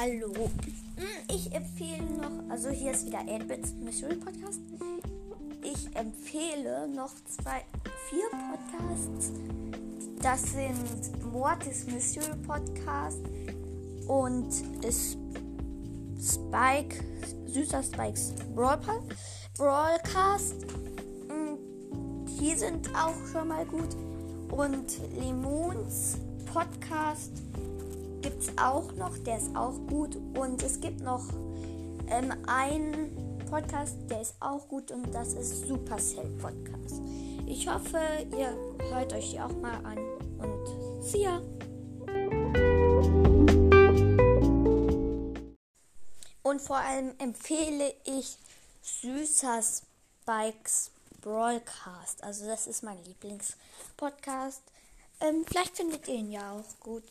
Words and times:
Hallo. 0.00 0.32
Hm, 0.96 1.04
ich 1.30 1.52
empfehle 1.52 2.02
noch, 2.02 2.48
also 2.48 2.70
hier 2.70 2.92
ist 2.92 3.04
wieder 3.04 3.18
8-Bits 3.18 3.74
Mystery 3.84 4.14
Podcast. 4.14 4.60
Ich 5.62 5.94
empfehle 5.94 6.88
noch 6.88 7.12
zwei, 7.26 7.66
vier 8.08 8.24
Podcasts. 8.30 9.30
Das 10.22 10.52
sind 10.52 11.30
Mortis 11.30 11.86
Mystery 11.86 12.34
Podcast 12.46 13.20
und 14.08 14.48
Spike, 16.18 17.04
süßer 17.44 17.82
Spikes 17.82 18.32
Broadcast. 18.54 20.64
Hm, 21.28 21.58
die 22.24 22.54
sind 22.54 22.88
auch 22.94 23.26
schon 23.30 23.48
mal 23.48 23.66
gut. 23.66 23.94
Und 24.50 24.98
Limons 25.20 26.16
Podcast 26.50 27.42
gibt 28.40 28.52
es 28.52 28.58
auch 28.58 28.90
noch, 28.94 29.18
der 29.18 29.36
ist 29.36 29.54
auch 29.54 29.74
gut. 29.88 30.16
Und 30.38 30.62
es 30.62 30.80
gibt 30.80 31.00
noch 31.00 31.28
ähm, 32.08 32.32
einen 32.46 33.38
Podcast, 33.50 33.96
der 34.08 34.22
ist 34.22 34.34
auch 34.40 34.66
gut 34.68 34.90
und 34.90 35.12
das 35.12 35.34
ist 35.34 35.66
Supercell 35.68 36.28
Podcast. 36.40 37.02
Ich 37.46 37.68
hoffe, 37.68 37.98
ihr 38.38 38.56
hört 38.90 39.12
euch 39.12 39.32
die 39.32 39.40
auch 39.40 39.52
mal 39.60 39.74
an 39.84 39.98
und 40.38 41.02
see 41.02 41.22
ya! 41.22 41.42
Und 46.42 46.62
vor 46.62 46.78
allem 46.78 47.12
empfehle 47.18 47.92
ich 48.04 48.38
Süßer 48.80 49.60
Spikes 49.62 50.92
Broadcast. 51.20 52.24
Also 52.24 52.46
das 52.46 52.66
ist 52.66 52.82
mein 52.82 53.04
Lieblingspodcast. 53.04 54.62
Ähm, 55.20 55.44
vielleicht 55.46 55.76
findet 55.76 56.08
ihr 56.08 56.14
ihn 56.14 56.32
ja 56.32 56.52
auch 56.52 56.80
gut. 56.80 57.04